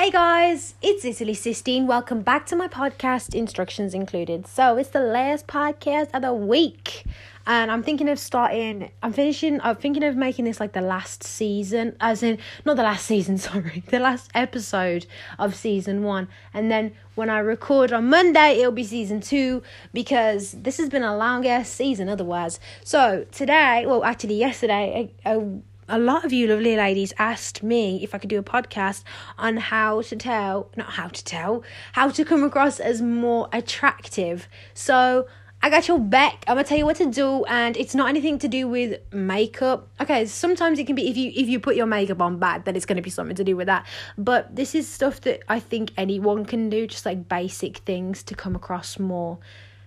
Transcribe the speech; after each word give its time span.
Hey 0.00 0.10
guys, 0.10 0.76
it's 0.80 1.04
Italy 1.04 1.34
Sistine. 1.34 1.86
Welcome 1.86 2.22
back 2.22 2.46
to 2.46 2.56
my 2.56 2.68
podcast, 2.68 3.34
instructions 3.34 3.92
included. 3.92 4.46
So 4.46 4.78
it's 4.78 4.88
the 4.88 5.00
last 5.00 5.46
podcast 5.46 6.08
of 6.14 6.22
the 6.22 6.32
week, 6.32 7.04
and 7.46 7.70
I'm 7.70 7.82
thinking 7.82 8.08
of 8.08 8.18
starting. 8.18 8.90
I'm 9.02 9.12
finishing. 9.12 9.60
I'm 9.60 9.76
thinking 9.76 10.02
of 10.02 10.16
making 10.16 10.46
this 10.46 10.58
like 10.58 10.72
the 10.72 10.80
last 10.80 11.22
season, 11.22 11.96
as 12.00 12.22
in 12.22 12.38
not 12.64 12.78
the 12.78 12.82
last 12.82 13.04
season. 13.04 13.36
Sorry, 13.46 13.82
the 13.88 13.98
last 13.98 14.30
episode 14.34 15.04
of 15.38 15.54
season 15.54 16.02
one, 16.02 16.28
and 16.54 16.70
then 16.70 16.94
when 17.14 17.28
I 17.28 17.40
record 17.40 17.92
on 17.92 18.08
Monday, 18.08 18.58
it'll 18.58 18.72
be 18.72 18.84
season 18.84 19.20
two 19.20 19.62
because 19.92 20.52
this 20.52 20.78
has 20.78 20.88
been 20.88 21.02
a 21.02 21.14
long 21.14 21.46
ass 21.46 21.68
season 21.68 22.08
otherwise. 22.08 22.58
So 22.84 23.26
today, 23.32 23.84
well, 23.84 24.02
actually 24.02 24.36
yesterday, 24.36 25.12
a, 25.26 25.38
a 25.38 25.60
a 25.90 25.98
lot 25.98 26.24
of 26.24 26.32
you 26.32 26.46
lovely 26.46 26.76
ladies 26.76 27.12
asked 27.18 27.62
me 27.64 28.02
if 28.02 28.14
I 28.14 28.18
could 28.18 28.30
do 28.30 28.38
a 28.38 28.42
podcast 28.42 29.02
on 29.36 29.56
how 29.56 30.02
to 30.02 30.16
tell, 30.16 30.70
not 30.76 30.92
how 30.92 31.08
to 31.08 31.24
tell, 31.24 31.64
how 31.92 32.10
to 32.10 32.24
come 32.24 32.44
across 32.44 32.78
as 32.78 33.02
more 33.02 33.48
attractive. 33.52 34.48
So 34.72 35.26
I 35.62 35.68
got 35.68 35.88
your 35.88 35.98
back. 35.98 36.44
I'm 36.46 36.54
gonna 36.54 36.64
tell 36.64 36.78
you 36.78 36.86
what 36.86 36.96
to 36.96 37.10
do, 37.10 37.44
and 37.44 37.76
it's 37.76 37.94
not 37.94 38.08
anything 38.08 38.38
to 38.38 38.48
do 38.48 38.68
with 38.68 39.00
makeup. 39.12 39.88
Okay, 40.00 40.24
sometimes 40.26 40.78
it 40.78 40.86
can 40.86 40.94
be 40.94 41.10
if 41.10 41.16
you 41.16 41.32
if 41.34 41.48
you 41.48 41.58
put 41.58 41.74
your 41.74 41.86
makeup 41.86 42.22
on 42.22 42.38
bad, 42.38 42.64
then 42.64 42.76
it's 42.76 42.86
gonna 42.86 43.02
be 43.02 43.10
something 43.10 43.36
to 43.36 43.44
do 43.44 43.56
with 43.56 43.66
that. 43.66 43.84
But 44.16 44.54
this 44.54 44.76
is 44.76 44.88
stuff 44.88 45.20
that 45.22 45.42
I 45.48 45.58
think 45.58 45.90
anyone 45.96 46.46
can 46.46 46.70
do, 46.70 46.86
just 46.86 47.04
like 47.04 47.28
basic 47.28 47.78
things 47.78 48.22
to 48.24 48.34
come 48.36 48.54
across 48.54 48.98
more 48.98 49.38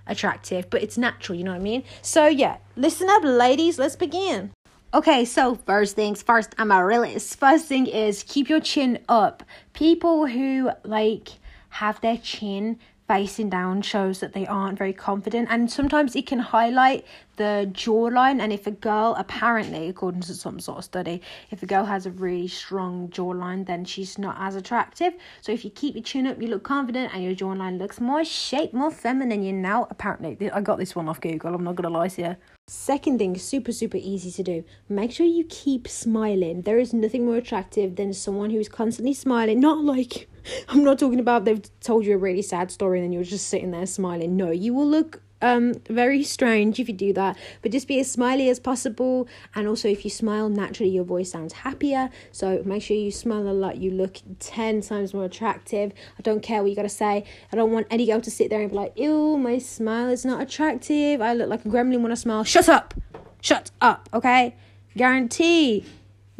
attractive. 0.05 0.69
But 0.69 0.83
it's 0.83 0.97
natural, 0.97 1.37
you 1.37 1.45
know 1.45 1.51
what 1.51 1.61
I 1.61 1.63
mean? 1.63 1.83
So 2.01 2.27
yeah, 2.27 2.57
listen 2.75 3.07
up, 3.09 3.23
ladies. 3.23 3.79
Let's 3.79 3.95
begin. 3.95 4.51
Okay, 4.95 5.25
so 5.25 5.55
first 5.55 5.95
things 5.95 6.21
first, 6.21 6.53
amaryllis. 6.59 7.33
First 7.33 7.65
thing 7.65 7.87
is 7.87 8.23
keep 8.27 8.47
your 8.47 8.59
chin 8.59 8.99
up. 9.09 9.41
People 9.73 10.27
who 10.27 10.69
like 10.83 11.29
have 11.69 11.99
their 12.01 12.17
chin 12.17 12.77
facing 13.13 13.47
down 13.47 13.79
shows 13.79 14.19
that 14.21 14.33
they 14.33 14.47
aren't 14.47 14.75
very 14.75 14.91
confident 14.91 15.47
and 15.51 15.71
sometimes 15.71 16.15
it 16.15 16.25
can 16.25 16.39
highlight 16.39 17.05
the 17.35 17.69
jawline 17.71 18.41
and 18.41 18.51
if 18.51 18.65
a 18.65 18.71
girl 18.71 19.13
apparently 19.19 19.87
according 19.87 20.19
to 20.19 20.33
some 20.33 20.59
sort 20.59 20.79
of 20.79 20.83
study 20.83 21.21
if 21.51 21.61
a 21.61 21.67
girl 21.67 21.85
has 21.85 22.07
a 22.07 22.11
really 22.11 22.47
strong 22.47 23.07
jawline 23.09 23.67
then 23.67 23.85
she's 23.85 24.17
not 24.17 24.35
as 24.39 24.55
attractive 24.55 25.13
so 25.41 25.51
if 25.51 25.63
you 25.63 25.69
keep 25.69 25.93
your 25.93 26.03
chin 26.03 26.25
up 26.25 26.41
you 26.41 26.47
look 26.47 26.63
confident 26.63 27.13
and 27.13 27.23
your 27.23 27.35
jawline 27.35 27.77
looks 27.77 28.01
more 28.01 28.25
shaped 28.25 28.73
more 28.73 28.89
feminine 28.89 29.43
you 29.43 29.53
know 29.53 29.85
apparently 29.91 30.49
i 30.51 30.59
got 30.59 30.79
this 30.79 30.95
one 30.95 31.07
off 31.07 31.21
google 31.21 31.53
i'm 31.53 31.63
not 31.63 31.75
gonna 31.75 31.89
lie 31.89 32.07
to 32.07 32.21
you 32.21 32.35
Second 32.67 33.19
thing, 33.19 33.37
super, 33.37 33.73
super 33.73 33.97
easy 33.97 34.31
to 34.31 34.41
do. 34.41 34.63
Make 34.87 35.11
sure 35.11 35.25
you 35.25 35.43
keep 35.49 35.85
smiling. 35.85 36.61
There 36.61 36.79
is 36.79 36.93
nothing 36.93 37.25
more 37.25 37.35
attractive 37.35 37.97
than 37.97 38.13
someone 38.13 38.51
who's 38.51 38.69
constantly 38.69 39.13
smiling. 39.13 39.59
Not 39.59 39.83
like, 39.83 40.29
I'm 40.69 40.83
not 40.83 40.99
talking 40.99 41.19
about 41.19 41.45
they've 41.45 41.61
told 41.79 42.05
you 42.05 42.15
a 42.15 42.17
really 42.17 42.41
sad 42.41 42.71
story 42.71 42.99
and 42.99 43.05
then 43.05 43.13
you're 43.13 43.23
just 43.23 43.47
sitting 43.47 43.71
there 43.71 43.85
smiling. 43.85 44.35
No, 44.35 44.51
you 44.51 44.73
will 44.73 44.87
look 44.87 45.21
um 45.41 45.73
very 45.89 46.23
strange 46.23 46.79
if 46.79 46.87
you 46.87 46.93
do 46.93 47.11
that 47.11 47.37
but 47.61 47.69
just 47.69 47.85
be 47.85 47.99
as 47.99 48.09
smiley 48.09 48.49
as 48.49 48.59
possible. 48.59 49.27
And 49.55 49.67
also 49.67 49.89
if 49.89 50.03
you 50.05 50.09
smile 50.09 50.49
naturally 50.49 50.91
your 50.91 51.03
voice 51.03 51.31
sounds 51.31 51.53
happier. 51.53 52.09
So 52.31 52.61
make 52.65 52.83
sure 52.83 52.95
you 52.95 53.11
smile 53.11 53.47
a 53.47 53.53
lot. 53.53 53.77
You 53.77 53.91
look 53.91 54.17
10 54.39 54.81
times 54.81 55.13
more 55.13 55.25
attractive. 55.25 55.91
I 56.17 56.21
don't 56.21 56.41
care 56.41 56.61
what 56.61 56.69
you 56.69 56.75
gotta 56.75 56.89
say. 56.89 57.25
I 57.51 57.55
don't 57.55 57.71
want 57.71 57.87
any 57.89 58.05
girl 58.05 58.21
to 58.21 58.31
sit 58.31 58.49
there 58.49 58.61
and 58.61 58.69
be 58.71 58.75
like 58.75 58.97
ew 58.97 59.37
my 59.37 59.57
smile 59.57 60.09
is 60.09 60.25
not 60.25 60.41
attractive. 60.41 61.21
I 61.21 61.33
look 61.33 61.49
like 61.49 61.65
a 61.65 61.69
gremlin 61.69 62.01
when 62.01 62.11
i 62.11 62.15
smile. 62.15 62.43
Shut 62.43 62.69
up. 62.69 62.93
Shut 63.41 63.71
up 63.81 64.09
okay? 64.13 64.55
Guarantee 64.95 65.85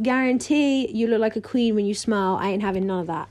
guarantee 0.01 0.89
you 0.91 1.07
look 1.07 1.19
like 1.19 1.35
a 1.35 1.41
queen 1.41 1.75
when 1.75 1.85
you 1.85 1.93
smile. 1.93 2.38
I 2.39 2.49
ain't 2.49 2.61
having 2.61 2.88
none 2.88 3.01
of 3.01 3.07
that 3.07 3.29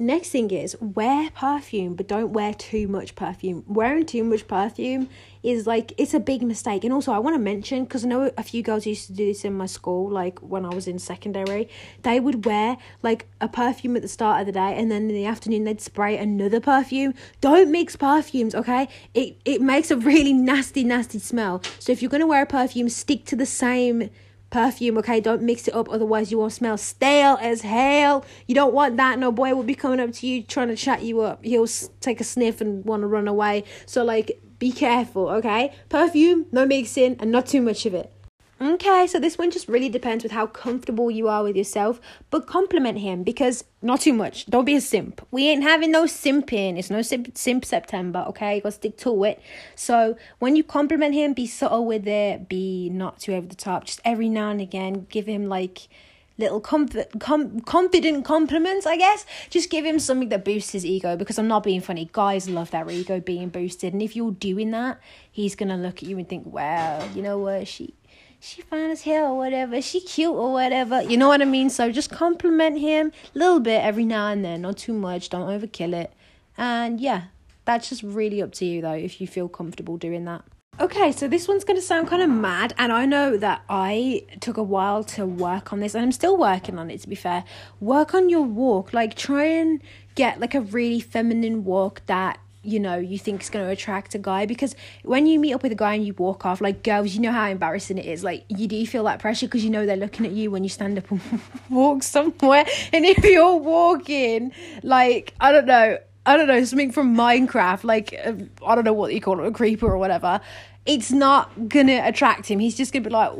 Next 0.00 0.30
thing 0.30 0.52
is 0.52 0.76
wear 0.80 1.28
perfume, 1.30 1.96
but 1.96 2.06
don't 2.06 2.32
wear 2.32 2.54
too 2.54 2.86
much 2.86 3.16
perfume. 3.16 3.64
Wearing 3.66 4.06
too 4.06 4.22
much 4.22 4.46
perfume 4.46 5.08
is 5.42 5.66
like 5.66 5.92
it's 5.98 6.14
a 6.14 6.20
big 6.20 6.40
mistake. 6.42 6.84
And 6.84 6.92
also, 6.92 7.10
I 7.10 7.18
want 7.18 7.34
to 7.34 7.40
mention 7.40 7.82
because 7.82 8.04
I 8.04 8.08
know 8.08 8.30
a 8.38 8.44
few 8.44 8.62
girls 8.62 8.86
used 8.86 9.08
to 9.08 9.12
do 9.12 9.26
this 9.26 9.44
in 9.44 9.54
my 9.54 9.66
school, 9.66 10.08
like 10.08 10.38
when 10.38 10.64
I 10.64 10.72
was 10.72 10.86
in 10.86 11.00
secondary. 11.00 11.68
They 12.02 12.20
would 12.20 12.44
wear 12.44 12.76
like 13.02 13.26
a 13.40 13.48
perfume 13.48 13.96
at 13.96 14.02
the 14.02 14.08
start 14.08 14.38
of 14.40 14.46
the 14.46 14.52
day, 14.52 14.78
and 14.78 14.88
then 14.88 15.08
in 15.10 15.16
the 15.16 15.26
afternoon 15.26 15.64
they'd 15.64 15.80
spray 15.80 16.16
another 16.16 16.60
perfume. 16.60 17.14
Don't 17.40 17.72
mix 17.72 17.96
perfumes, 17.96 18.54
okay? 18.54 18.86
It 19.14 19.40
it 19.44 19.60
makes 19.60 19.90
a 19.90 19.96
really 19.96 20.32
nasty, 20.32 20.84
nasty 20.84 21.18
smell. 21.18 21.60
So 21.80 21.90
if 21.90 22.02
you're 22.02 22.08
gonna 22.08 22.28
wear 22.28 22.42
a 22.42 22.46
perfume, 22.46 22.88
stick 22.88 23.24
to 23.24 23.34
the 23.34 23.46
same 23.46 24.10
perfume, 24.50 24.98
okay? 24.98 25.20
Don't 25.20 25.42
mix 25.42 25.68
it 25.68 25.74
up, 25.74 25.88
otherwise 25.90 26.30
you 26.30 26.38
won't 26.38 26.52
smell 26.52 26.76
stale 26.76 27.38
as 27.40 27.62
hell. 27.62 28.24
You 28.46 28.54
don't 28.54 28.74
want 28.74 28.96
that. 28.96 29.18
No 29.18 29.30
boy 29.32 29.54
will 29.54 29.62
be 29.62 29.74
coming 29.74 30.00
up 30.00 30.12
to 30.14 30.26
you 30.26 30.42
trying 30.42 30.68
to 30.68 30.76
chat 30.76 31.02
you 31.02 31.20
up. 31.20 31.44
He'll 31.44 31.66
take 32.00 32.20
a 32.20 32.24
sniff 32.24 32.60
and 32.60 32.84
want 32.84 33.02
to 33.02 33.06
run 33.06 33.28
away. 33.28 33.64
So 33.86 34.04
like, 34.04 34.40
be 34.58 34.72
careful, 34.72 35.28
okay? 35.28 35.72
Perfume, 35.88 36.46
no 36.50 36.66
mixing, 36.66 37.16
and 37.20 37.30
not 37.30 37.46
too 37.46 37.62
much 37.62 37.86
of 37.86 37.94
it. 37.94 38.12
Okay, 38.60 39.06
so 39.06 39.20
this 39.20 39.38
one 39.38 39.52
just 39.52 39.68
really 39.68 39.88
depends 39.88 40.24
with 40.24 40.32
how 40.32 40.46
comfortable 40.46 41.12
you 41.12 41.28
are 41.28 41.44
with 41.44 41.54
yourself, 41.54 42.00
but 42.28 42.48
compliment 42.48 42.98
him 42.98 43.22
because 43.22 43.62
not 43.82 44.00
too 44.00 44.12
much. 44.12 44.46
Don't 44.46 44.64
be 44.64 44.74
a 44.74 44.80
simp. 44.80 45.24
We 45.30 45.48
ain't 45.48 45.62
having 45.62 45.92
no 45.92 46.04
simping. 46.04 46.76
It's 46.76 46.90
no 46.90 47.00
simp, 47.02 47.38
simp 47.38 47.64
September, 47.64 48.24
okay? 48.30 48.56
You 48.56 48.62
gotta 48.62 48.72
stick 48.72 48.96
to 48.98 49.22
it. 49.22 49.40
So 49.76 50.16
when 50.40 50.56
you 50.56 50.64
compliment 50.64 51.14
him, 51.14 51.34
be 51.34 51.46
subtle 51.46 51.86
with 51.86 52.08
it, 52.08 52.48
be 52.48 52.90
not 52.90 53.20
too 53.20 53.34
over 53.34 53.46
the 53.46 53.54
top. 53.54 53.84
Just 53.84 54.00
every 54.04 54.28
now 54.28 54.50
and 54.50 54.60
again, 54.60 55.06
give 55.08 55.26
him 55.26 55.46
like 55.46 55.88
little 56.36 56.60
comfort, 56.60 57.20
com- 57.20 57.60
confident 57.60 58.24
compliments, 58.24 58.86
I 58.86 58.96
guess. 58.96 59.24
Just 59.50 59.70
give 59.70 59.84
him 59.84 60.00
something 60.00 60.30
that 60.30 60.44
boosts 60.44 60.72
his 60.72 60.84
ego 60.84 61.16
because 61.16 61.38
I'm 61.38 61.48
not 61.48 61.62
being 61.62 61.80
funny. 61.80 62.08
Guys 62.12 62.48
love 62.48 62.72
their 62.72 62.88
ego 62.90 63.20
being 63.20 63.50
boosted. 63.50 63.92
And 63.92 64.02
if 64.02 64.16
you're 64.16 64.32
doing 64.32 64.70
that, 64.70 65.00
he's 65.30 65.54
going 65.54 65.68
to 65.68 65.76
look 65.76 66.02
at 66.02 66.08
you 66.08 66.18
and 66.18 66.28
think, 66.28 66.44
well, 66.46 67.08
you 67.14 67.22
know 67.22 67.38
what? 67.38 67.68
She 67.68 67.94
she 68.40 68.62
fine 68.62 68.90
as 68.90 69.02
hell 69.02 69.32
or 69.32 69.36
whatever, 69.36 69.80
she 69.82 70.00
cute 70.00 70.34
or 70.34 70.52
whatever. 70.52 71.02
You 71.02 71.16
know 71.16 71.28
what 71.28 71.42
I 71.42 71.44
mean? 71.44 71.70
So 71.70 71.90
just 71.90 72.10
compliment 72.10 72.78
him 72.78 73.12
a 73.34 73.38
little 73.38 73.60
bit 73.60 73.82
every 73.82 74.04
now 74.04 74.28
and 74.28 74.44
then, 74.44 74.62
not 74.62 74.78
too 74.78 74.92
much, 74.92 75.28
don't 75.28 75.48
overkill 75.48 75.94
it. 75.94 76.12
And 76.56 77.00
yeah, 77.00 77.24
that's 77.64 77.88
just 77.88 78.02
really 78.02 78.40
up 78.40 78.52
to 78.54 78.64
you 78.64 78.80
though 78.82 78.92
if 78.92 79.20
you 79.20 79.26
feel 79.26 79.48
comfortable 79.48 79.96
doing 79.96 80.24
that. 80.24 80.42
Okay, 80.80 81.10
so 81.10 81.26
this 81.26 81.48
one's 81.48 81.64
going 81.64 81.76
to 81.76 81.84
sound 81.84 82.06
kind 82.06 82.22
of 82.22 82.30
mad, 82.30 82.72
and 82.78 82.92
I 82.92 83.04
know 83.04 83.36
that 83.36 83.62
I 83.68 84.24
took 84.40 84.56
a 84.56 84.62
while 84.62 85.02
to 85.04 85.26
work 85.26 85.72
on 85.72 85.80
this, 85.80 85.96
and 85.96 86.04
I'm 86.04 86.12
still 86.12 86.36
working 86.36 86.78
on 86.78 86.88
it 86.88 87.00
to 87.00 87.08
be 87.08 87.16
fair. 87.16 87.42
Work 87.80 88.14
on 88.14 88.28
your 88.28 88.42
walk, 88.42 88.92
like, 88.92 89.16
try 89.16 89.42
and 89.42 89.82
get 90.14 90.38
like 90.38 90.54
a 90.54 90.60
really 90.60 91.00
feminine 91.00 91.64
walk 91.64 92.02
that 92.06 92.38
you 92.62 92.80
know 92.80 92.96
you 92.96 93.18
think 93.18 93.42
is 93.42 93.50
going 93.50 93.64
to 93.64 93.70
attract 93.70 94.14
a 94.14 94.18
guy? 94.18 94.46
Because 94.46 94.74
when 95.02 95.26
you 95.26 95.38
meet 95.38 95.54
up 95.54 95.62
with 95.62 95.72
a 95.72 95.76
guy 95.76 95.94
and 95.94 96.06
you 96.06 96.14
walk 96.14 96.46
off 96.46 96.60
like 96.60 96.82
girls 96.82 97.14
you 97.14 97.20
know 97.20 97.32
how 97.32 97.48
embarrassing 97.48 97.98
it 97.98 98.06
is. 98.06 98.24
Like 98.24 98.44
you 98.48 98.66
do 98.66 98.86
feel 98.86 99.04
that 99.04 99.18
pressure 99.18 99.46
because 99.46 99.64
you 99.64 99.70
know 99.70 99.86
they're 99.86 99.96
looking 99.96 100.26
at 100.26 100.32
you 100.32 100.50
when 100.50 100.62
you 100.62 100.70
stand 100.70 100.98
up 100.98 101.10
and 101.10 101.20
walk 101.70 102.02
somewhere. 102.02 102.64
And 102.92 103.04
if 103.04 103.24
you're 103.24 103.56
walking 103.56 104.52
like 104.82 105.34
i 105.40 105.52
don't 105.52 105.66
know 105.66 105.98
i 106.28 106.36
don't 106.36 106.46
know 106.46 106.62
something 106.64 106.92
from 106.92 107.16
minecraft 107.16 107.84
like 107.84 108.14
uh, 108.24 108.32
i 108.66 108.74
don't 108.74 108.84
know 108.84 108.92
what 108.92 109.12
you 109.12 109.20
call 109.20 109.40
it 109.40 109.46
a 109.46 109.50
creeper 109.50 109.86
or 109.86 109.98
whatever 109.98 110.40
it's 110.88 111.12
not 111.12 111.68
gonna 111.68 112.00
attract 112.02 112.46
him. 112.46 112.58
He's 112.58 112.74
just 112.74 112.94
gonna 112.94 113.04
be 113.04 113.10
like, 113.10 113.30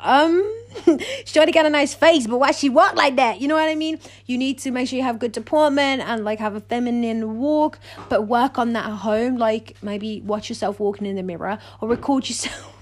um, 0.00 0.54
to 1.26 1.52
get 1.52 1.66
a 1.66 1.70
nice 1.70 1.92
face, 1.92 2.26
but 2.26 2.38
why 2.40 2.50
she 2.52 2.70
walk 2.70 2.94
like 2.96 3.16
that? 3.16 3.42
You 3.42 3.46
know 3.46 3.56
what 3.56 3.68
I 3.68 3.74
mean? 3.74 4.00
You 4.24 4.38
need 4.38 4.58
to 4.60 4.70
make 4.70 4.88
sure 4.88 4.96
you 4.96 5.02
have 5.02 5.18
good 5.18 5.32
deportment 5.32 6.00
and 6.00 6.24
like 6.24 6.38
have 6.38 6.54
a 6.54 6.60
feminine 6.60 7.38
walk, 7.38 7.78
but 8.08 8.26
work 8.26 8.58
on 8.58 8.72
that 8.72 8.86
at 8.86 8.96
home. 8.96 9.36
Like 9.36 9.76
maybe 9.82 10.22
watch 10.22 10.48
yourself 10.48 10.80
walking 10.80 11.06
in 11.06 11.16
the 11.16 11.22
mirror 11.22 11.58
or 11.82 11.90
record 11.90 12.26
yourself. 12.26 12.77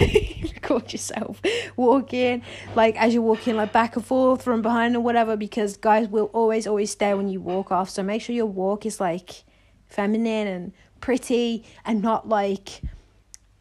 record 0.52 0.92
yourself 0.92 1.40
walking 1.76 2.42
like 2.74 2.96
as 3.00 3.12
you're 3.14 3.22
walking 3.22 3.56
like 3.56 3.72
back 3.72 3.96
and 3.96 4.04
forth 4.04 4.42
from 4.42 4.62
behind 4.62 4.96
or 4.96 5.00
whatever 5.00 5.36
because 5.36 5.76
guys 5.76 6.08
will 6.08 6.26
always 6.32 6.66
always 6.66 6.90
stare 6.90 7.16
when 7.16 7.28
you 7.28 7.40
walk 7.40 7.70
off 7.70 7.88
so 7.88 8.02
make 8.02 8.20
sure 8.22 8.34
your 8.34 8.46
walk 8.46 8.84
is 8.84 9.00
like 9.00 9.44
feminine 9.86 10.46
and 10.46 10.72
pretty 11.00 11.64
and 11.84 12.02
not 12.02 12.28
like 12.28 12.80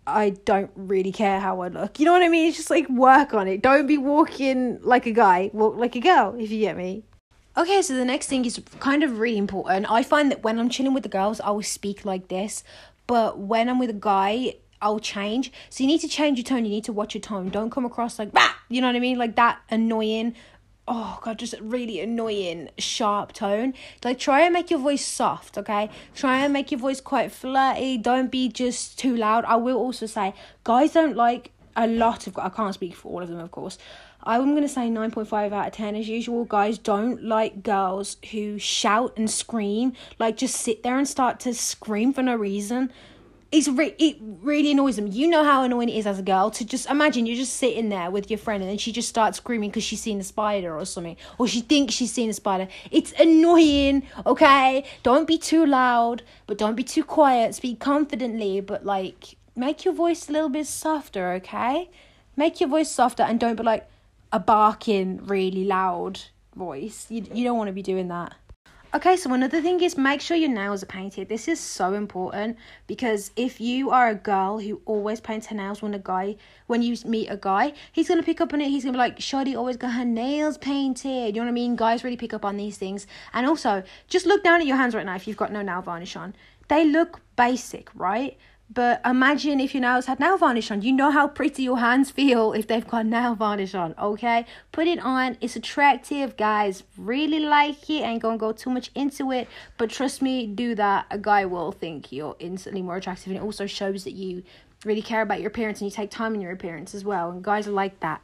I 0.07 0.31
don't 0.45 0.71
really 0.75 1.11
care 1.11 1.39
how 1.39 1.61
I 1.61 1.69
look. 1.69 1.99
You 1.99 2.05
know 2.05 2.11
what 2.11 2.21
I 2.21 2.29
mean? 2.29 2.47
It's 2.47 2.57
just 2.57 2.69
like 2.69 2.87
work 2.89 3.33
on 3.33 3.47
it. 3.47 3.63
Don't 3.63 3.87
be 3.87 3.97
walking 3.97 4.79
like 4.83 5.07
a 5.07 5.11
guy, 5.11 5.49
walk 5.51 5.77
like 5.77 5.95
a 5.95 5.99
girl, 5.99 6.35
if 6.39 6.51
you 6.51 6.59
get 6.59 6.77
me. 6.77 7.03
Okay, 7.57 7.81
so 7.81 7.95
the 7.95 8.05
next 8.05 8.27
thing 8.27 8.45
is 8.45 8.61
kind 8.79 9.01
of 9.01 9.17
really 9.17 9.37
important. 9.37 9.89
I 9.89 10.03
find 10.03 10.29
that 10.29 10.43
when 10.43 10.59
I'm 10.59 10.69
chilling 10.69 10.93
with 10.93 11.03
the 11.03 11.09
girls, 11.09 11.39
I 11.41 11.49
will 11.51 11.63
speak 11.63 12.05
like 12.05 12.27
this, 12.27 12.63
but 13.07 13.39
when 13.39 13.69
I'm 13.69 13.79
with 13.79 13.89
a 13.89 13.93
guy, 13.93 14.55
I'll 14.85 14.99
change. 14.99 15.51
So 15.71 15.83
you 15.83 15.87
need 15.87 16.01
to 16.01 16.07
change 16.07 16.37
your 16.37 16.43
tone. 16.43 16.63
You 16.63 16.69
need 16.69 16.83
to 16.83 16.93
watch 16.93 17.15
your 17.15 17.21
tone. 17.21 17.49
Don't 17.49 17.71
come 17.71 17.85
across 17.85 18.19
like, 18.19 18.31
bah! 18.31 18.53
you 18.69 18.81
know 18.81 18.87
what 18.87 18.95
I 18.95 18.99
mean? 18.99 19.17
Like 19.17 19.35
that 19.35 19.59
annoying 19.69 20.35
oh 20.87 21.17
god 21.23 21.39
just 21.39 21.55
really 21.61 21.99
annoying 21.99 22.69
sharp 22.77 23.33
tone 23.33 23.73
like 24.03 24.19
try 24.19 24.41
and 24.41 24.53
make 24.53 24.69
your 24.69 24.79
voice 24.79 25.03
soft 25.03 25.57
okay 25.57 25.89
try 26.13 26.37
and 26.43 26.53
make 26.53 26.69
your 26.69 26.79
voice 26.79 27.01
quite 27.01 27.31
flirty 27.31 27.97
don't 27.97 28.29
be 28.29 28.47
just 28.47 28.99
too 28.99 29.15
loud 29.15 29.43
i 29.45 29.55
will 29.55 29.77
also 29.77 30.05
say 30.05 30.31
guys 30.63 30.91
don't 30.91 31.15
like 31.15 31.49
a 31.75 31.87
lot 31.87 32.27
of 32.27 32.37
i 32.37 32.49
can't 32.49 32.75
speak 32.75 32.95
for 32.95 33.11
all 33.11 33.23
of 33.23 33.29
them 33.29 33.39
of 33.39 33.49
course 33.49 33.79
I'm 34.27 34.51
going 34.51 34.63
to 34.63 34.67
say 34.67 34.89
9.5 34.89 35.53
out 35.53 35.67
of 35.67 35.73
10 35.73 35.95
as 35.95 36.09
usual. 36.09 36.45
Guys 36.45 36.79
don't 36.79 37.23
like 37.23 37.61
girls 37.61 38.17
who 38.31 38.57
shout 38.57 39.13
and 39.17 39.29
scream, 39.29 39.93
like 40.17 40.35
just 40.35 40.55
sit 40.55 40.81
there 40.81 40.97
and 40.97 41.07
start 41.07 41.39
to 41.41 41.53
scream 41.53 42.11
for 42.11 42.23
no 42.23 42.35
reason. 42.35 42.91
It's 43.55 43.69
re- 43.69 43.95
it 43.97 44.17
really 44.19 44.71
annoys 44.71 44.97
them. 44.97 45.07
You 45.07 45.29
know 45.29 45.45
how 45.45 45.63
annoying 45.63 45.87
it 45.87 45.95
is 45.95 46.05
as 46.05 46.19
a 46.19 46.21
girl 46.21 46.51
to 46.51 46.65
just 46.65 46.89
imagine 46.89 47.25
you're 47.25 47.37
just 47.37 47.53
sitting 47.53 47.87
there 47.87 48.11
with 48.11 48.29
your 48.29 48.37
friend 48.37 48.61
and 48.61 48.69
then 48.69 48.77
she 48.77 48.91
just 48.91 49.07
starts 49.07 49.37
screaming 49.37 49.69
because 49.69 49.85
she's 49.85 50.01
seen 50.01 50.19
a 50.19 50.25
spider 50.25 50.77
or 50.77 50.83
something, 50.83 51.15
or 51.37 51.47
she 51.47 51.61
thinks 51.61 51.93
she's 51.93 52.11
seen 52.11 52.29
a 52.29 52.33
spider. 52.33 52.67
It's 52.91 53.13
annoying, 53.13 54.03
okay? 54.25 54.83
Don't 55.03 55.25
be 55.25 55.37
too 55.37 55.65
loud, 55.65 56.21
but 56.47 56.57
don't 56.57 56.75
be 56.75 56.83
too 56.83 57.05
quiet. 57.05 57.55
Speak 57.55 57.79
confidently, 57.79 58.59
but 58.59 58.85
like 58.85 59.37
make 59.55 59.85
your 59.85 59.93
voice 59.93 60.27
a 60.27 60.33
little 60.33 60.49
bit 60.49 60.67
softer, 60.67 61.31
okay? 61.35 61.89
Make 62.35 62.59
your 62.59 62.67
voice 62.67 62.91
softer 62.91 63.23
and 63.23 63.39
don't 63.39 63.55
be 63.55 63.63
like 63.63 63.89
a 64.33 64.39
barking, 64.39 65.25
really 65.25 65.63
loud 65.63 66.19
voice. 66.57 67.05
You, 67.07 67.25
you 67.33 67.45
don't 67.45 67.57
want 67.57 67.69
to 67.69 67.73
be 67.73 67.81
doing 67.81 68.09
that. 68.09 68.33
Okay, 68.95 69.17
so 69.17 69.33
another 69.33 69.61
thing 69.61 69.81
is 69.81 69.97
make 69.97 70.21
sure 70.21 70.37
your 70.37 70.47
nails 70.47 70.81
are 70.81 70.85
painted. 70.85 71.27
This 71.27 71.49
is 71.49 71.59
so 71.59 71.95
important 71.95 72.57
because 72.87 73.29
if 73.35 73.59
you 73.59 73.89
are 73.89 74.07
a 74.07 74.15
girl 74.15 74.57
who 74.59 74.79
always 74.85 75.19
paints 75.19 75.47
her 75.47 75.55
nails 75.55 75.81
when 75.81 75.93
a 75.93 75.99
guy 75.99 76.37
when 76.67 76.81
you 76.81 76.95
meet 77.03 77.27
a 77.27 77.35
guy, 77.35 77.73
he's 77.91 78.07
gonna 78.07 78.23
pick 78.23 78.39
up 78.39 78.53
on 78.53 78.61
it. 78.61 78.69
He's 78.69 78.85
gonna 78.85 78.93
be 78.93 78.99
like, 78.99 79.19
Shoddy 79.19 79.53
always 79.53 79.75
got 79.75 79.91
her 79.91 80.05
nails 80.05 80.57
painted. 80.57 81.35
You 81.35 81.41
know 81.41 81.47
what 81.47 81.49
I 81.49 81.51
mean? 81.51 81.75
Guys 81.75 82.05
really 82.05 82.15
pick 82.15 82.33
up 82.33 82.45
on 82.45 82.55
these 82.55 82.77
things. 82.77 83.05
And 83.33 83.45
also, 83.45 83.83
just 84.07 84.25
look 84.25 84.45
down 84.45 84.61
at 84.61 84.65
your 84.65 84.77
hands 84.77 84.95
right 84.95 85.05
now 85.05 85.15
if 85.15 85.27
you've 85.27 85.35
got 85.35 85.51
no 85.51 85.61
nail 85.61 85.81
varnish 85.81 86.15
on. 86.15 86.33
They 86.69 86.85
look 86.85 87.19
basic, 87.35 87.89
right? 87.95 88.37
But 88.69 88.99
imagine 89.05 89.59
if 89.59 89.73
your 89.73 89.81
nails 89.81 90.07
had 90.07 90.19
nail 90.19 90.37
varnish 90.37 90.71
on. 90.71 90.81
You 90.81 90.91
know 90.91 91.11
how 91.11 91.27
pretty 91.27 91.63
your 91.63 91.77
hands 91.79 92.09
feel 92.11 92.51
if 92.51 92.67
they've 92.67 92.85
got 92.85 93.05
nail 93.05 93.35
varnish 93.35 93.75
on, 93.75 93.93
okay? 93.99 94.45
Put 94.71 94.87
it 94.87 94.99
on. 94.99 95.37
It's 95.39 95.55
attractive, 95.55 96.35
guys. 96.35 96.83
Really 96.97 97.39
like 97.39 97.89
it. 97.89 98.01
Ain't 98.01 98.21
gonna 98.21 98.37
go 98.37 98.51
too 98.51 98.71
much 98.71 98.89
into 98.95 99.31
it. 99.31 99.47
But 99.77 99.91
trust 99.91 100.21
me, 100.21 100.47
do 100.47 100.75
that. 100.75 101.05
A 101.11 101.17
guy 101.17 101.45
will 101.45 101.71
think 101.71 102.11
you're 102.11 102.35
instantly 102.39 102.81
more 102.81 102.97
attractive. 102.97 103.27
And 103.27 103.37
it 103.37 103.43
also 103.43 103.65
shows 103.67 104.03
that 104.03 104.13
you 104.13 104.43
really 104.83 105.01
care 105.01 105.21
about 105.21 105.41
your 105.41 105.49
appearance 105.49 105.79
and 105.81 105.89
you 105.89 105.95
take 105.95 106.09
time 106.09 106.33
in 106.33 106.41
your 106.41 106.51
appearance 106.51 106.95
as 106.95 107.05
well. 107.05 107.31
And 107.31 107.43
guys 107.43 107.67
are 107.67 107.71
like 107.71 107.99
that. 107.99 108.21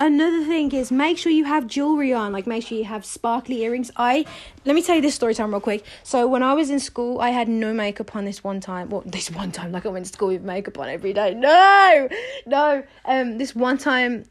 Another 0.00 0.44
thing 0.44 0.70
is 0.72 0.92
make 0.92 1.18
sure 1.18 1.32
you 1.32 1.44
have 1.44 1.66
jewelry 1.66 2.12
on, 2.12 2.32
like 2.32 2.46
make 2.46 2.64
sure 2.64 2.78
you 2.78 2.84
have 2.84 3.04
sparkly 3.04 3.62
earrings. 3.62 3.90
I 3.96 4.24
let 4.64 4.76
me 4.76 4.82
tell 4.82 4.94
you 4.94 5.02
this 5.02 5.16
story 5.16 5.34
time 5.34 5.50
real 5.50 5.60
quick. 5.60 5.84
So 6.04 6.28
when 6.28 6.44
I 6.44 6.54
was 6.54 6.70
in 6.70 6.78
school, 6.78 7.20
I 7.20 7.30
had 7.30 7.48
no 7.48 7.74
makeup 7.74 8.14
on 8.14 8.24
this 8.24 8.44
one 8.44 8.60
time. 8.60 8.90
Well, 8.90 9.02
this 9.06 9.28
one 9.28 9.50
time, 9.50 9.72
like 9.72 9.86
I 9.86 9.88
went 9.88 10.06
to 10.06 10.12
school 10.12 10.28
with 10.28 10.42
makeup 10.42 10.78
on 10.78 10.88
every 10.88 11.12
day. 11.12 11.34
No, 11.34 12.08
no. 12.46 12.84
Um, 13.06 13.38
this 13.38 13.56
one 13.56 13.76
time, 13.76 14.24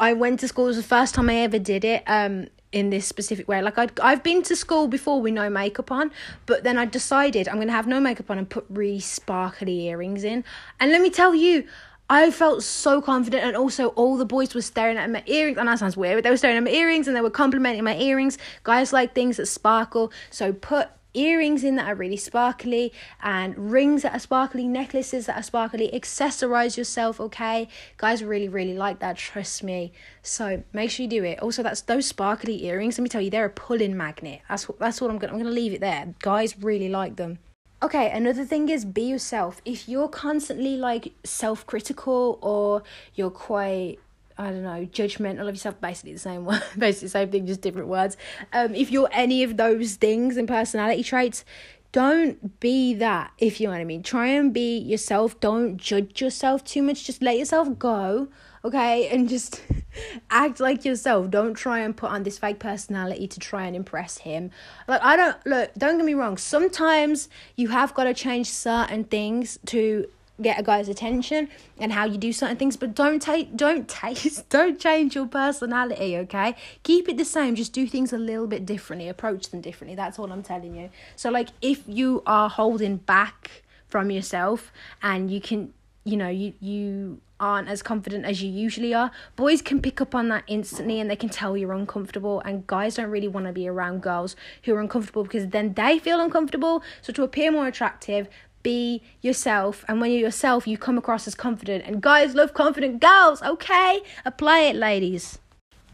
I 0.00 0.14
went 0.14 0.40
to 0.40 0.48
school. 0.48 0.64
It 0.64 0.68
was 0.68 0.76
the 0.78 0.82
first 0.82 1.14
time 1.14 1.28
I 1.28 1.36
ever 1.36 1.58
did 1.58 1.84
it. 1.84 2.02
Um, 2.06 2.46
in 2.72 2.88
this 2.88 3.06
specific 3.06 3.46
way. 3.48 3.60
Like 3.60 3.78
i 3.78 3.88
I've 4.02 4.22
been 4.22 4.42
to 4.44 4.56
school 4.56 4.88
before 4.88 5.20
with 5.20 5.34
no 5.34 5.50
makeup 5.50 5.92
on, 5.92 6.10
but 6.46 6.64
then 6.64 6.78
I 6.78 6.86
decided 6.86 7.46
I'm 7.46 7.58
gonna 7.58 7.70
have 7.72 7.86
no 7.86 8.00
makeup 8.00 8.30
on 8.30 8.38
and 8.38 8.48
put 8.48 8.64
really 8.70 8.98
sparkly 8.98 9.88
earrings 9.88 10.24
in. 10.24 10.42
And 10.80 10.90
let 10.90 11.02
me 11.02 11.10
tell 11.10 11.34
you, 11.34 11.68
I 12.12 12.30
felt 12.30 12.62
so 12.62 13.00
confident, 13.00 13.42
and 13.42 13.56
also 13.56 13.88
all 13.88 14.18
the 14.18 14.26
boys 14.26 14.54
were 14.54 14.60
staring 14.60 14.98
at 14.98 15.08
my 15.08 15.22
earrings. 15.24 15.56
And 15.56 15.66
that 15.66 15.78
sounds 15.78 15.96
weird, 15.96 16.18
but 16.18 16.24
they 16.24 16.28
were 16.28 16.36
staring 16.36 16.58
at 16.58 16.62
my 16.62 16.70
earrings 16.70 17.08
and 17.08 17.16
they 17.16 17.22
were 17.22 17.30
complimenting 17.30 17.82
my 17.84 17.96
earrings. 17.96 18.36
Guys 18.64 18.92
like 18.92 19.14
things 19.14 19.38
that 19.38 19.46
sparkle, 19.46 20.12
so 20.28 20.52
put 20.52 20.90
earrings 21.14 21.64
in 21.64 21.76
that 21.76 21.88
are 21.88 21.94
really 21.94 22.18
sparkly 22.18 22.92
and 23.22 23.72
rings 23.72 24.02
that 24.02 24.14
are 24.14 24.18
sparkly, 24.18 24.68
necklaces 24.68 25.24
that 25.24 25.38
are 25.38 25.42
sparkly. 25.42 25.88
Accessorize 25.90 26.76
yourself, 26.76 27.18
okay? 27.18 27.66
Guys 27.96 28.22
really, 28.22 28.46
really 28.48 28.74
like 28.74 28.98
that. 28.98 29.16
Trust 29.16 29.62
me. 29.62 29.90
So 30.20 30.64
make 30.74 30.90
sure 30.90 31.04
you 31.04 31.08
do 31.08 31.24
it. 31.24 31.38
Also, 31.38 31.62
that's 31.62 31.80
those 31.80 32.04
sparkly 32.04 32.62
earrings. 32.66 32.98
Let 32.98 33.04
me 33.04 33.08
tell 33.08 33.22
you, 33.22 33.30
they're 33.30 33.46
a 33.46 33.50
pulling 33.50 33.96
magnet. 33.96 34.42
That's 34.50 34.68
what 34.68 34.78
that's 34.78 35.00
what 35.00 35.10
I'm 35.10 35.16
gonna 35.16 35.32
I'm 35.32 35.38
gonna 35.38 35.50
leave 35.50 35.72
it 35.72 35.80
there. 35.80 36.14
Guys 36.18 36.62
really 36.62 36.90
like 36.90 37.16
them. 37.16 37.38
Okay, 37.82 38.10
another 38.12 38.44
thing 38.44 38.68
is 38.68 38.84
be 38.84 39.02
yourself. 39.02 39.60
If 39.64 39.88
you're 39.88 40.08
constantly 40.08 40.76
like 40.76 41.12
self 41.24 41.66
critical 41.66 42.38
or 42.40 42.84
you're 43.14 43.30
quite 43.30 43.98
I 44.38 44.50
don't 44.50 44.62
know, 44.62 44.86
judgmental 44.86 45.48
of 45.48 45.54
yourself, 45.54 45.80
basically 45.80 46.12
the 46.12 46.18
same 46.18 46.44
word, 46.46 46.62
basically 46.78 47.06
the 47.06 47.10
same 47.10 47.30
thing, 47.30 47.46
just 47.46 47.60
different 47.60 47.88
words. 47.88 48.16
Um, 48.52 48.74
if 48.74 48.90
you're 48.90 49.08
any 49.12 49.42
of 49.42 49.56
those 49.56 49.96
things 49.96 50.36
and 50.36 50.46
personality 50.46 51.02
traits, 51.02 51.44
don't 51.90 52.58
be 52.60 52.94
that, 52.94 53.32
if 53.38 53.60
you 53.60 53.66
know 53.66 53.72
what 53.72 53.80
I 53.80 53.84
mean. 53.84 54.02
Try 54.02 54.28
and 54.28 54.52
be 54.52 54.78
yourself. 54.78 55.38
Don't 55.40 55.76
judge 55.76 56.22
yourself 56.22 56.64
too 56.64 56.82
much. 56.82 57.04
Just 57.04 57.20
let 57.20 57.36
yourself 57.36 57.78
go, 57.78 58.28
okay? 58.64 59.08
And 59.08 59.28
just 59.28 59.62
act 60.30 60.60
like 60.60 60.84
yourself. 60.84 61.30
Don't 61.30 61.54
try 61.54 61.80
and 61.80 61.96
put 61.96 62.10
on 62.10 62.22
this 62.22 62.38
fake 62.38 62.58
personality 62.58 63.26
to 63.28 63.40
try 63.40 63.66
and 63.66 63.76
impress 63.76 64.18
him. 64.18 64.50
Like, 64.88 65.02
I 65.02 65.16
don't, 65.16 65.46
look, 65.46 65.72
don't 65.76 65.96
get 65.96 66.06
me 66.06 66.14
wrong. 66.14 66.36
Sometimes 66.36 67.28
you 67.56 67.68
have 67.68 67.94
got 67.94 68.04
to 68.04 68.14
change 68.14 68.48
certain 68.48 69.04
things 69.04 69.58
to 69.66 70.06
get 70.40 70.58
a 70.58 70.62
guy's 70.62 70.88
attention 70.88 71.48
and 71.78 71.92
how 71.92 72.04
you 72.04 72.16
do 72.16 72.32
certain 72.32 72.56
things 72.56 72.76
but 72.76 72.94
don't 72.94 73.20
take 73.20 73.54
don't 73.54 73.86
taste 73.86 74.48
don't 74.50 74.80
change 74.80 75.14
your 75.14 75.26
personality 75.26 76.16
okay 76.16 76.56
keep 76.82 77.08
it 77.08 77.16
the 77.16 77.24
same 77.24 77.54
just 77.54 77.72
do 77.72 77.86
things 77.86 78.12
a 78.12 78.18
little 78.18 78.46
bit 78.46 78.64
differently 78.66 79.08
approach 79.08 79.50
them 79.50 79.60
differently 79.60 79.94
that's 79.94 80.18
all 80.18 80.32
i'm 80.32 80.42
telling 80.42 80.74
you 80.74 80.88
so 81.16 81.30
like 81.30 81.50
if 81.60 81.82
you 81.86 82.22
are 82.26 82.48
holding 82.48 82.96
back 82.96 83.62
from 83.86 84.10
yourself 84.10 84.72
and 85.02 85.30
you 85.30 85.40
can 85.40 85.72
you 86.04 86.16
know 86.16 86.28
you 86.28 86.52
you 86.60 87.20
aren't 87.42 87.68
as 87.68 87.82
confident 87.82 88.24
as 88.24 88.40
you 88.40 88.48
usually 88.48 88.94
are. 88.94 89.10
Boys 89.34 89.60
can 89.60 89.82
pick 89.82 90.00
up 90.00 90.14
on 90.14 90.28
that 90.28 90.44
instantly 90.46 91.00
and 91.00 91.10
they 91.10 91.16
can 91.16 91.28
tell 91.28 91.56
you're 91.56 91.72
uncomfortable 91.72 92.40
and 92.44 92.66
guys 92.68 92.94
don't 92.94 93.10
really 93.10 93.26
want 93.26 93.46
to 93.46 93.52
be 93.52 93.66
around 93.66 94.00
girls 94.00 94.36
who 94.62 94.72
are 94.72 94.80
uncomfortable 94.80 95.24
because 95.24 95.48
then 95.48 95.74
they 95.74 95.98
feel 95.98 96.20
uncomfortable. 96.20 96.84
So 97.00 97.12
to 97.12 97.24
appear 97.24 97.50
more 97.50 97.66
attractive 97.66 98.28
be 98.62 99.02
yourself 99.22 99.84
and 99.88 100.00
when 100.00 100.12
you're 100.12 100.20
yourself 100.20 100.68
you 100.68 100.78
come 100.78 100.96
across 100.96 101.26
as 101.26 101.34
confident. 101.34 101.84
And 101.84 102.00
guys 102.00 102.36
love 102.36 102.54
confident 102.54 103.00
girls 103.00 103.42
okay? 103.42 104.02
Apply 104.24 104.60
it 104.60 104.76
ladies 104.76 105.40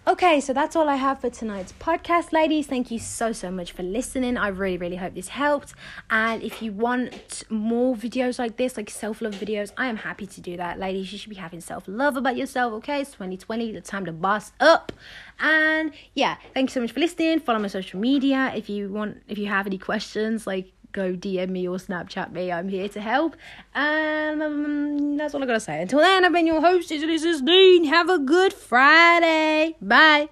okay 0.09 0.41
so 0.41 0.55
that's 0.55 0.75
all 0.75 0.89
i 0.89 0.95
have 0.95 1.21
for 1.21 1.29
tonight's 1.29 1.73
podcast 1.73 2.33
ladies. 2.33 2.67
Thank 2.67 2.91
you 2.91 2.99
so 2.99 3.31
so 3.33 3.51
much 3.51 3.73
for 3.73 3.83
listening. 3.83 4.39
I 4.39 4.49
really 4.49 4.79
really 4.79 4.97
hope 4.97 5.15
this 5.15 5.29
helped. 5.29 5.75
And 6.09 6.43
if 6.43 6.63
you 6.63 6.73
want 6.73 7.45
more 7.51 7.95
videos 7.95 8.39
like 8.39 8.57
this 8.57 8.79
like 8.79 8.89
self-love 8.89 9.35
videos 9.35 9.71
i 9.77 9.87
am 9.87 9.97
happy 9.97 10.27
to 10.27 10.41
do 10.41 10.57
that. 10.57 10.79
Ladies 10.79 11.13
you 11.13 11.19
should 11.19 11.29
be 11.29 11.37
having 11.37 11.61
self-love 11.61 12.17
about 12.17 12.39
yourself 12.39 12.73
okay? 12.75 13.03
It's 13.03 13.11
2020 13.11 13.73
the 13.73 13.83
time 13.83 14.07
to 14.07 14.13
boss 14.13 14.53
up. 14.61 14.93
And 15.41 15.93
yeah 16.15 16.37
thank 16.55 16.71
you 16.71 16.73
so 16.73 16.81
much 16.81 16.93
for 16.93 17.01
listening. 17.01 17.41
Follow 17.41 17.59
my 17.59 17.69
social 17.69 18.01
media 18.01 18.51
if 18.57 18.71
you 18.71 18.91
want 18.91 19.23
if 19.29 19.37
you 19.37 19.49
have 19.49 19.67
any 19.67 19.79
questions 19.79 20.47
like 20.47 20.73
go 20.93 21.13
DM 21.13 21.51
me 21.51 21.69
or 21.69 21.77
Snapchat 21.77 22.33
me. 22.33 22.51
I'm 22.53 22.69
here 22.69 22.89
to 22.89 23.01
help. 23.01 23.37
And 23.75 24.43
um, 24.43 25.17
that's 25.17 25.35
all 25.35 25.43
I 25.43 25.47
gotta 25.47 25.61
say. 25.61 25.83
Until 25.83 26.01
then, 26.01 26.25
I've 26.25 26.33
been 26.33 26.47
your 26.47 26.61
host, 26.61 26.91
is 27.25 27.41
Dean. 27.43 27.85
Have 27.85 28.09
a 28.09 28.19
good 28.19 28.53
Friday. 28.53 29.77
Bye. 29.81 30.29